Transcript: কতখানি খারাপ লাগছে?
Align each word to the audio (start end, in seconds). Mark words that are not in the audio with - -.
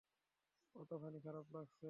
কতখানি 0.75 1.19
খারাপ 1.25 1.45
লাগছে? 1.53 1.79